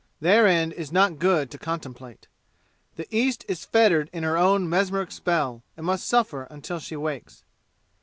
[0.19, 2.27] Their end is not good to contemplate.
[2.95, 7.43] The East is fettered in her own mesmeric spell and must suffer until she wakes.